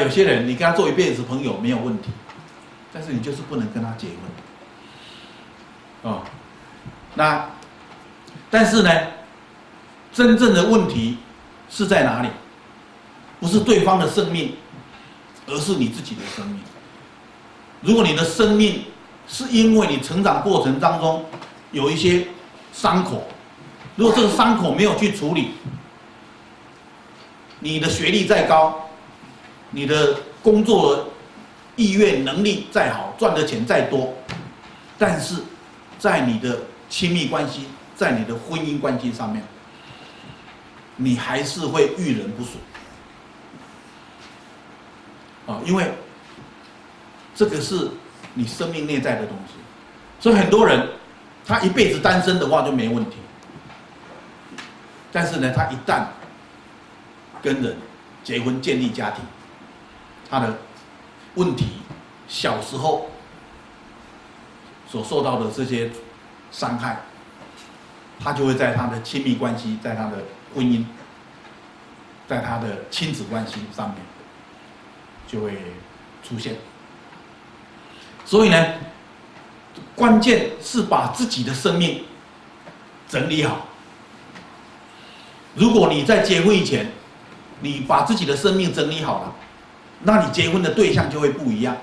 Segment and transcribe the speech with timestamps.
[0.00, 2.10] 有些人，你跟他做一辈子朋友没有问题，
[2.92, 6.12] 但是你就是不能跟他结婚。
[6.12, 6.22] 哦，
[7.14, 7.50] 那
[8.50, 8.90] 但是呢，
[10.12, 11.18] 真正的问题
[11.68, 12.28] 是在哪里？
[13.38, 14.54] 不是对方的生命，
[15.46, 16.60] 而是你自己的生命。
[17.80, 18.84] 如果你的生命
[19.26, 21.24] 是因为你成长过程当中
[21.72, 22.26] 有一些
[22.72, 23.26] 伤口，
[23.96, 25.52] 如果这个伤口没有去处理，
[27.60, 28.79] 你的学历再高，
[29.70, 31.08] 你的工作
[31.76, 34.14] 意愿能力再好，赚的钱再多，
[34.98, 35.36] 但是
[35.98, 39.42] 在你的亲密关系，在你的婚姻关系上面，
[40.96, 42.50] 你还是会遇人不淑。
[45.46, 45.90] 啊，因为
[47.34, 47.90] 这个是
[48.34, 49.54] 你生命内在的东西，
[50.20, 50.88] 所以很多人
[51.46, 53.16] 他一辈子单身的话就没问题，
[55.10, 56.04] 但是呢，他一旦
[57.42, 57.76] 跟人
[58.22, 59.24] 结婚建立家庭，
[60.30, 60.58] 他的
[61.34, 61.66] 问题
[62.28, 63.10] 小时候
[64.88, 65.90] 所受到的这些
[66.52, 67.00] 伤害，
[68.18, 70.18] 他就会在他的亲密关系，在他的
[70.54, 70.84] 婚姻，
[72.28, 73.96] 在他的亲子关系上面。
[75.28, 75.52] 就会
[76.24, 76.56] 出现，
[78.24, 78.74] 所以呢，
[79.94, 82.02] 关键是把自己的生命
[83.08, 83.64] 整理好。
[85.54, 86.90] 如果你在结婚以前，
[87.60, 89.32] 你把自己的生命整理好了，
[90.02, 91.76] 那你结婚的对象就会不一样。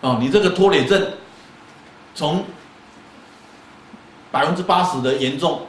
[0.00, 1.12] 哦，你这个拖累症
[2.14, 2.44] 从
[4.30, 5.66] 百分之八十的严重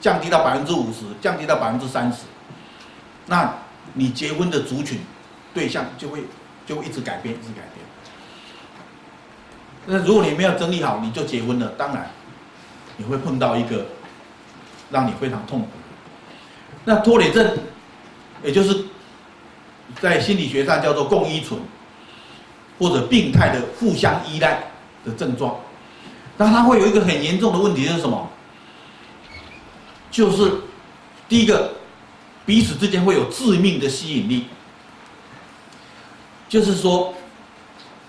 [0.00, 2.20] 降低到百分之五十，降低到百分之三十，
[3.26, 3.54] 那。
[3.96, 4.98] 你结婚的族群
[5.52, 6.24] 对象就会
[6.66, 7.86] 就会一直改变，一直改变。
[9.86, 12.10] 那如果你没有整理好，你就结婚了，当然
[12.96, 13.86] 你会碰到一个
[14.90, 15.68] 让你非常痛苦。
[16.84, 17.56] 那拖累症，
[18.42, 18.83] 也就是
[20.04, 21.60] 在心理学上叫做共依存
[22.78, 24.62] 或者病态的互相依赖
[25.04, 25.56] 的症状。
[26.36, 28.28] 那它会有一个很严重的问题是什么？
[30.10, 30.52] 就是
[31.28, 31.72] 第一个。
[32.46, 34.48] 彼此之间会有致命的吸引力，
[36.46, 37.14] 就是说，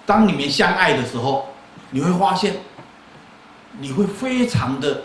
[0.06, 1.48] 当你们相爱的时候，
[1.90, 2.58] 你会发现，
[3.80, 5.04] 你会非常的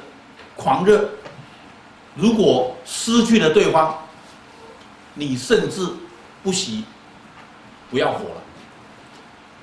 [0.57, 1.09] 狂热。
[2.17, 3.97] 如果失去了对方，
[5.15, 5.87] 你甚至
[6.43, 6.85] 不惜
[7.91, 8.43] 不要活了。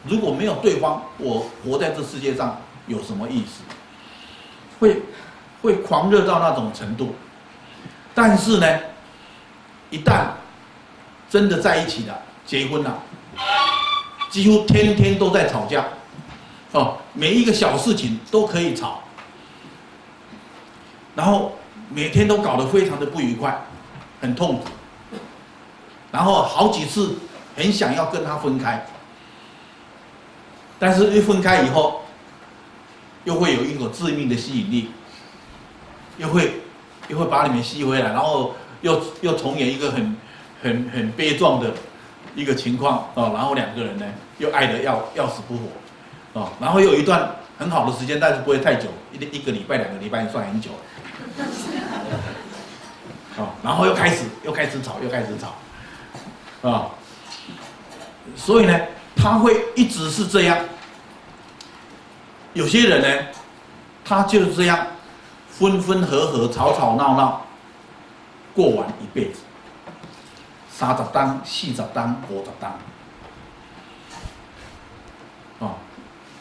[0.03, 3.63] 如果没有对方，我活在这世界上有什么意思？
[4.79, 5.01] 会
[5.61, 7.15] 会狂热到那种程度，
[8.13, 8.79] 但是呢，
[9.89, 10.27] 一旦
[11.29, 13.01] 真的在一起了，结婚了，
[14.29, 15.83] 几乎天天都在吵架，
[16.73, 19.01] 哦，每一个小事情都可以吵，
[21.15, 21.57] 然后
[21.89, 23.59] 每天都搞得非常的不愉快，
[24.21, 24.67] 很痛苦，
[26.11, 27.15] 然后好几次
[27.55, 28.85] 很想要跟他分开，
[30.79, 32.01] 但是一分开以后，
[33.23, 34.91] 又会有一个致命的吸引力，
[36.17, 36.61] 又会
[37.07, 38.53] 又会把你们吸回来，然后。
[38.81, 40.15] 又又重演一个很
[40.61, 41.73] 很很悲壮的
[42.35, 44.05] 一个情况哦，然后两个人呢
[44.37, 45.63] 又爱得要要死不活
[46.39, 50.69] 哦，然后又有一段很好的时间，但是不会太久，一一个礼拜两个礼拜算很久
[53.37, 55.55] 哦，然后又开始又开始吵又开始吵
[56.61, 56.89] 啊，
[58.35, 58.79] 所以呢，
[59.15, 60.57] 他会一直是这样。
[62.53, 63.27] 有些人呢，
[64.03, 64.87] 他就是这样
[65.49, 67.43] 分分合合，吵吵闹闹。
[68.55, 69.41] 过完一辈子，
[70.67, 72.71] 三十当、四十当、五十当，
[75.59, 75.75] 啊，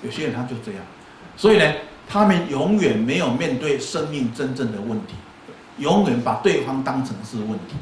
[0.03, 0.81] 有些人他就这样，
[1.37, 1.75] 所以呢，
[2.09, 5.15] 他们永远没有面对生命真正的问题，
[5.77, 7.75] 永远把对方当成是问题，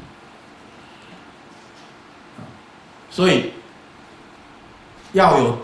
[3.15, 3.53] 所以
[5.13, 5.57] 要有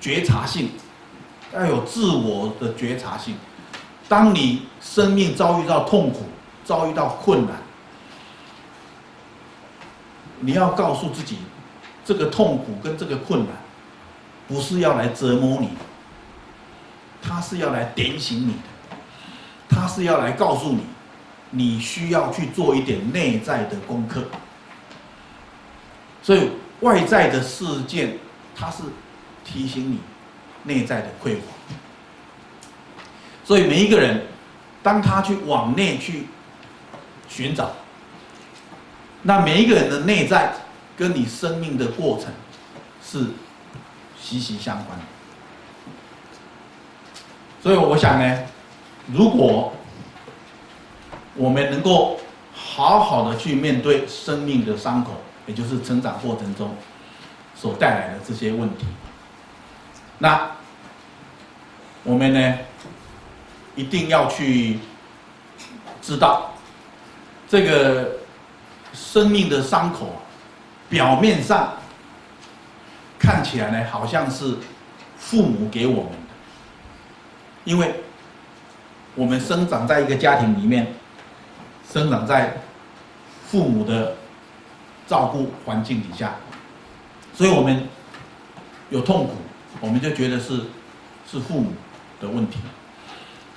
[0.00, 0.70] 觉察性，
[1.52, 3.36] 要有自我的觉察性。
[4.08, 6.22] 当你生命遭遇到痛苦、
[6.64, 7.56] 遭遇到困难，
[10.40, 11.40] 你要告诉自己，
[12.06, 13.48] 这个痛苦跟这个困难，
[14.48, 15.68] 不是要来折磨你，
[17.20, 18.96] 它是要来点醒你的，
[19.68, 20.80] 它是要来告诉你，
[21.50, 24.24] 你需要去做一点内在的功课。
[26.22, 26.48] 所以
[26.84, 28.18] 外在的事件，
[28.54, 28.82] 它是
[29.42, 29.98] 提醒你
[30.64, 31.42] 内在的匮乏。
[33.42, 34.26] 所以每一个人，
[34.82, 36.26] 当他去往内去
[37.26, 37.72] 寻找。
[39.22, 40.52] 那每一个人的内在
[40.96, 42.30] 跟你生命的过程
[43.02, 43.30] 是
[44.20, 45.04] 息息相关的，
[47.62, 48.38] 所以我想呢，
[49.06, 49.72] 如果
[51.34, 52.20] 我们能够
[52.54, 55.12] 好好的去面对生命的伤口，
[55.46, 56.74] 也就是成长过程中
[57.54, 58.86] 所带来的这些问题。
[60.18, 60.50] 那
[62.02, 62.58] 我们呢，
[63.74, 64.78] 一定要去
[66.00, 66.52] 知道
[67.48, 68.16] 这个
[68.92, 70.22] 生命的伤口，
[70.88, 71.74] 表面上
[73.18, 74.56] 看起来呢，好像是
[75.16, 76.18] 父母给我们的，
[77.64, 78.02] 因为
[79.14, 80.94] 我们生长在一个家庭里面，
[81.90, 82.58] 生长在
[83.46, 84.16] 父母的
[85.06, 86.34] 照顾环境底下，
[87.34, 87.86] 所以我们
[88.90, 89.34] 有痛苦，
[89.80, 90.62] 我们就觉得是
[91.30, 91.72] 是父母
[92.20, 92.58] 的问题。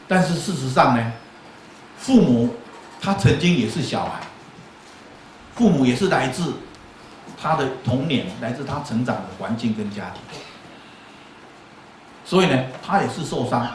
[0.08, 1.12] 但是事实上呢，
[1.98, 2.56] 父母
[3.00, 4.22] 他曾经也是小孩，
[5.56, 6.54] 父母也是来自
[7.42, 10.42] 他的童年，来自他成长的环境跟家庭，
[12.26, 13.68] 所以呢，他也是受伤。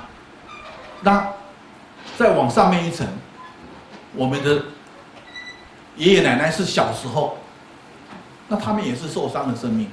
[1.01, 1.29] 那
[2.17, 3.07] 再往上面一层，
[4.15, 4.63] 我们的
[5.97, 7.37] 爷爷奶奶是小时候，
[8.49, 9.89] 那他们也是受伤的生命。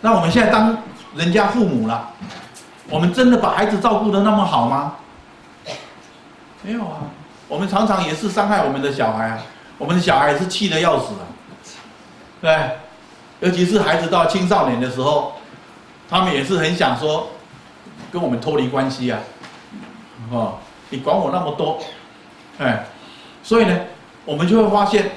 [0.00, 0.76] 那我们现在当
[1.14, 2.10] 人家父母了，
[2.88, 4.96] 我们真的把孩子照顾的那么好吗？
[6.62, 6.98] 没有啊，
[7.48, 9.38] 我们常常也是伤害我们的小孩啊，
[9.78, 11.24] 我们的小孩也是气得要死啊，
[12.40, 12.70] 对，
[13.40, 15.34] 尤其是孩子到青少年的时候，
[16.08, 17.28] 他们也是很想说
[18.12, 19.20] 跟我们脱离关系啊，
[20.30, 20.58] 哦，
[20.90, 21.78] 你管我那么多，
[22.58, 22.84] 哎，
[23.42, 23.78] 所以呢，
[24.24, 25.12] 我们就会发现，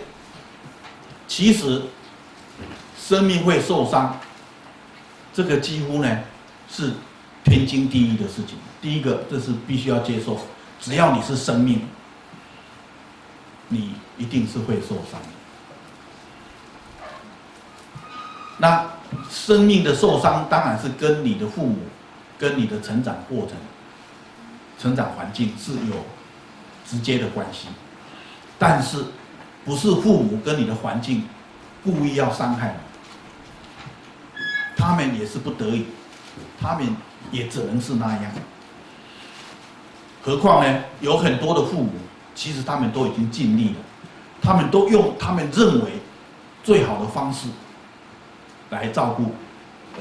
[1.27, 1.81] 其实
[3.09, 4.19] 生命会受伤，
[5.33, 6.19] 这个几乎呢
[6.69, 6.93] 是
[7.43, 8.55] 天经地义的事情。
[8.79, 10.37] 第一个，这是必须要接受。
[10.79, 11.87] 只要你是生命，
[13.69, 15.19] 你一定是会受伤。
[18.59, 18.85] 那
[19.27, 21.79] 生命的受伤，当然是跟你的父母、
[22.37, 23.55] 跟你的成长过程、
[24.77, 26.05] 成长环境是有
[26.87, 27.69] 直接的关系。
[28.59, 29.03] 但是，
[29.65, 31.27] 不是父母跟你的环境
[31.83, 32.88] 故意要伤害你，
[34.79, 35.85] 他们也是不得已，
[36.59, 36.95] 他们
[37.31, 38.31] 也只能是那样。
[40.23, 40.83] 何况呢？
[41.01, 41.91] 有很多的父母，
[42.33, 43.75] 其实他们都已经尽力了，
[44.41, 45.91] 他们都用他们认为
[46.63, 47.49] 最好的方式
[48.69, 49.33] 来照顾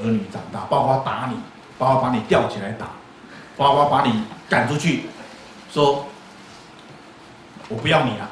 [0.01, 1.37] 儿女长大，包括打你，
[1.77, 2.87] 包括把你吊起来打，
[3.57, 5.03] 包括把你赶出去，
[5.71, 6.05] 说
[7.67, 8.29] 我不要你了。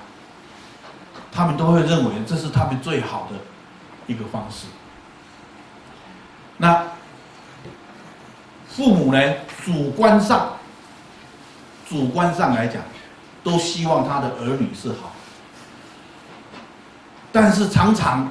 [1.30, 3.38] 他们都会认为这是他们最好的
[4.08, 4.68] 一个方式。
[6.58, 6.84] 那
[8.68, 9.34] 父母呢？
[9.66, 10.54] 主观上。
[11.90, 12.82] 主观上来讲，
[13.46, 15.14] 都希望他的儿女是好，
[17.32, 18.30] 但是常常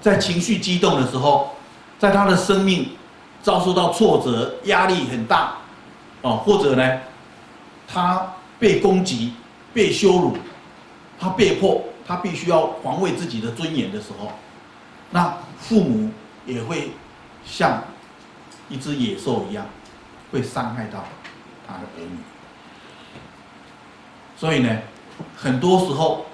[0.00, 1.54] 在情绪激动的时候，
[1.98, 2.96] 在他的生命
[3.42, 5.52] 遭受到挫折、压力很大，
[6.22, 7.00] 哦，或者呢，
[7.86, 8.26] 他
[8.58, 9.34] 被攻击、
[9.74, 10.38] 被羞辱，
[11.20, 14.32] 他被迫他必须要防卫自己的尊严的时候，
[15.10, 15.30] 那
[15.60, 16.10] 父母
[16.46, 16.92] 也会
[17.48, 17.82] 像
[18.68, 19.66] 一只野兽一样，
[20.30, 21.04] 会伤害到
[21.66, 22.18] 他的儿女。
[24.36, 24.78] 所以呢，
[25.34, 26.26] 很多时候，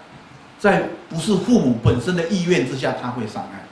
[0.58, 3.64] 在不是父母本身的意愿之下，他会伤害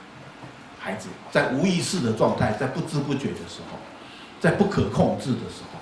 [0.79, 3.77] 孩子，在无意识的状态，在不知不觉的时候，
[4.39, 5.79] 在不可控制的时候，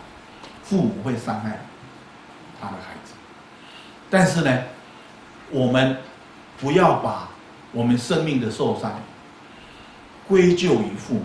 [0.64, 1.62] 父母会伤害
[2.60, 3.14] 他的孩子。
[4.10, 4.64] 但是呢，
[5.52, 5.98] 我们
[6.60, 7.30] 不要把
[7.72, 9.00] 我们生命的受伤
[10.28, 11.24] 归咎于父母，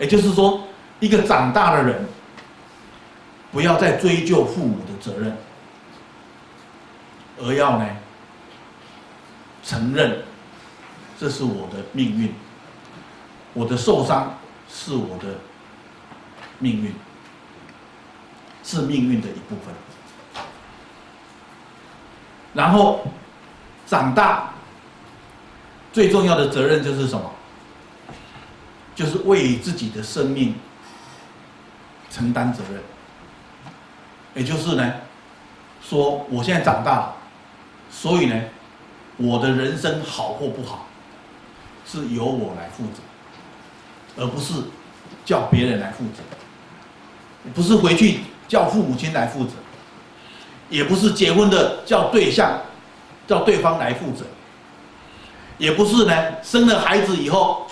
[0.00, 0.62] 也就是说，
[0.98, 2.08] 一个长大的人，
[3.52, 5.36] 不要再追究父母的责任。
[7.42, 7.86] 而要呢，
[9.62, 10.22] 承认
[11.18, 12.34] 这是我的命运，
[13.52, 14.38] 我的受伤
[14.70, 15.38] 是我的
[16.58, 16.94] 命运，
[18.64, 19.74] 是命运的一部分。
[22.54, 23.06] 然后
[23.86, 24.50] 长大
[25.92, 27.30] 最重要的责任就是什么？
[29.00, 30.54] 就是为自己的生命
[32.10, 32.82] 承担责任。
[34.34, 34.92] 也就是呢，
[35.82, 37.16] 说我现在长大了。
[37.90, 38.38] 所以呢，
[39.16, 40.86] 我的人生好或不好，
[41.86, 44.52] 是由我来负责，而不是
[45.24, 46.22] 叫别人来负责，
[47.54, 49.52] 不是回去叫父母亲来负责，
[50.68, 52.60] 也不是结婚的叫对象
[53.26, 54.26] 叫对方来负责，
[55.56, 57.66] 也不是呢生了孩子以后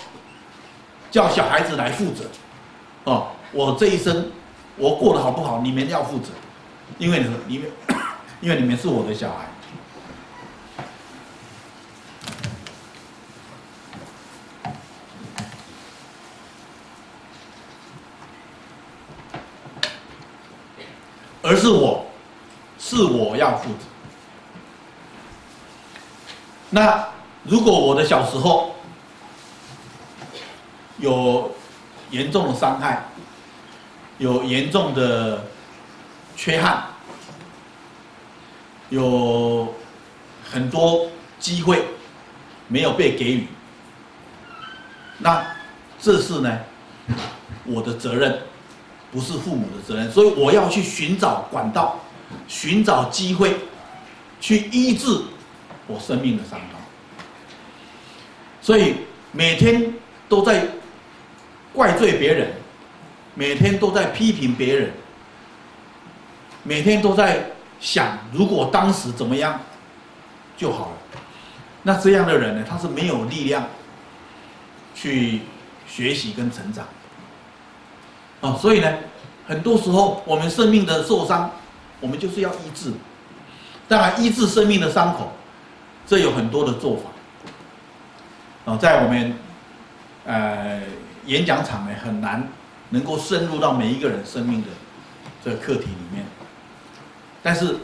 [1.11, 2.25] 叫小孩子来负责，
[3.05, 4.31] 哦，我这一生
[4.77, 6.29] 我过得好不好，你们要负责，
[6.97, 7.71] 因为你们
[8.41, 9.45] 因为你们是我的小孩。
[21.41, 22.05] 而是我，
[22.77, 23.85] 是我要负责。
[26.69, 27.07] 那
[27.43, 28.68] 如果我的小时候
[30.99, 31.51] 有
[32.11, 33.03] 严重的伤害，
[34.17, 35.45] 有严重的
[36.35, 36.85] 缺憾，
[38.89, 39.73] 有
[40.43, 41.83] 很多机会
[42.67, 43.47] 没有被给予，
[45.17, 45.45] 那
[45.99, 46.59] 这是呢
[47.65, 48.41] 我的责任，
[49.11, 51.99] 不是父母的责任，所以我要去寻找管道，
[52.47, 53.55] 寻找机会，
[54.41, 55.21] 去医治
[55.87, 56.79] 我生命的伤痛。
[58.61, 58.95] 所以
[59.31, 59.93] 每天
[60.27, 60.67] 都在
[61.73, 62.51] 怪罪别人，
[63.35, 64.91] 每天都在批评别人，
[66.63, 67.45] 每天都在
[67.79, 69.59] 想，如果当时怎么样
[70.57, 70.97] 就好了。
[71.83, 73.65] 那这样的人呢，他是没有力量
[74.93, 75.41] 去
[75.87, 76.85] 学习跟成长。
[78.41, 78.97] 哦，所以呢，
[79.47, 81.49] 很多时候我们生命的受伤，
[82.01, 82.91] 我们就是要医治。
[83.87, 85.31] 当然，医治生命的伤口，
[86.05, 87.03] 这有很多的做法。
[88.65, 89.33] 哦，在我们
[90.25, 90.81] 呃
[91.29, 92.47] 演讲场呢，很难
[92.89, 94.67] 能够深入到每一个人生命的
[95.43, 96.25] 这个课题里面。
[97.43, 97.77] 但是，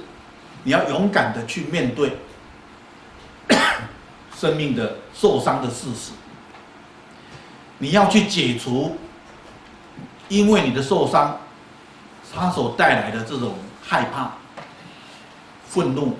[0.63, 2.17] 你要勇敢的去面对
[4.35, 6.11] 生命的受伤的事实，
[7.77, 8.97] 你要去解除。
[10.27, 11.37] 因为你的受伤，
[12.33, 14.31] 它所带来的这种害怕、
[15.67, 16.17] 愤怒，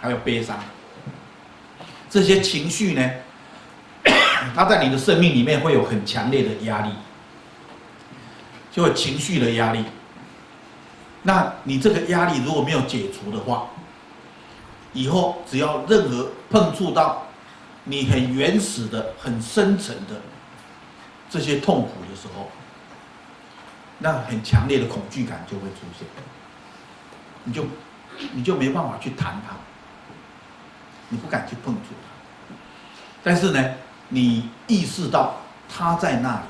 [0.00, 0.58] 还有悲伤，
[2.08, 3.10] 这些情绪呢，
[4.54, 6.92] 它在你的生命里面会有很强烈的压力，
[8.70, 9.84] 就会情绪的压力。
[11.22, 13.68] 那你这个压力如果没有解除的话，
[14.92, 17.26] 以后只要任何碰触到
[17.84, 20.20] 你很原始的、很深层的
[21.28, 22.50] 这些痛苦的时候，
[23.98, 26.06] 那很强烈的恐惧感就会出现，
[27.44, 27.64] 你就
[28.32, 29.54] 你就没办法去谈它，
[31.10, 32.54] 你不敢去碰触它。
[33.22, 33.74] 但是呢，
[34.10, 35.36] 你意识到
[35.74, 36.42] 他在那里，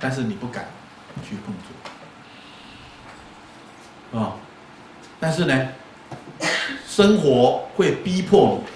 [0.00, 0.64] 但是你不敢
[1.22, 1.54] 去碰
[4.10, 4.18] 触。
[4.18, 4.32] 啊，
[5.20, 5.68] 但是呢，
[6.86, 8.70] 生活会逼迫你。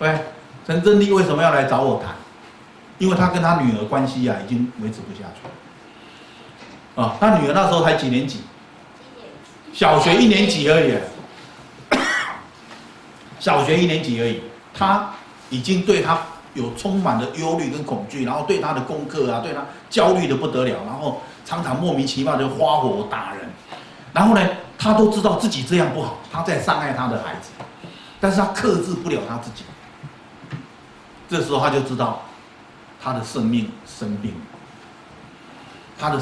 [0.00, 0.18] 喂，
[0.66, 2.14] 陈正立为什么要来找我谈？
[2.98, 7.00] 因为他跟他女儿关系啊，已经维持不下去。
[7.00, 8.42] 啊，他女儿那时候才几年级？
[9.72, 10.98] 小学一年级而已。
[13.38, 14.42] 小学一年级而已，
[14.74, 15.12] 他
[15.50, 16.18] 已经对他
[16.54, 23.48] 有充满了忧虑跟恐惧，然后对他的功课啊，对他焦虑的不得了，然后常常莫名其妙就发火打人，
[24.12, 27.50] 然后呢，他都知道自己这样不好，他在伤害他的孩子，
[28.18, 29.64] 但是他克制不了他自己。
[31.28, 32.22] 这时候他就知道，
[33.02, 34.34] 他的生命生病，
[35.98, 36.20] 他的。